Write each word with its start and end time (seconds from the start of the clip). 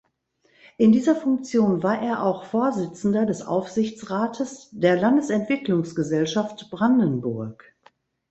In 0.79 0.91
dieser 0.91 1.15
Funktion 1.15 1.83
war 1.83 2.01
er 2.01 2.23
auch 2.23 2.45
Vorsitzender 2.45 3.27
des 3.27 3.43
Aufsichtsrates 3.45 4.69
der 4.71 4.99
Landesentwicklungsgesellschaft 4.99 6.71
Brandenburg. 6.71 7.71